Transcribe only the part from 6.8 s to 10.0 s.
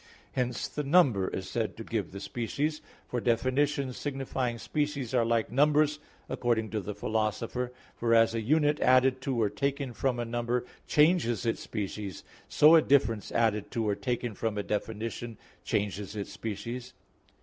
Philosopher (Metaph. x); for as a unit added to, or taken